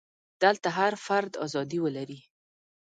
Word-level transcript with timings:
دلته 0.41 0.69
هر 0.77 0.93
فرد 1.05 1.33
ازادي 1.45 1.79
ولري. 1.85 2.19